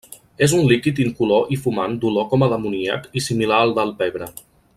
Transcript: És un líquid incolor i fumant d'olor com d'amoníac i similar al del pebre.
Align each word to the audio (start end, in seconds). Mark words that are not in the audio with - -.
És 0.45 0.53
un 0.59 0.63
líquid 0.69 1.01
incolor 1.03 1.53
i 1.55 1.59
fumant 1.67 1.93
d'olor 2.05 2.27
com 2.33 2.47
d'amoníac 2.55 3.07
i 3.21 3.25
similar 3.27 3.61
al 3.67 3.77
del 3.81 3.95
pebre. 4.01 4.33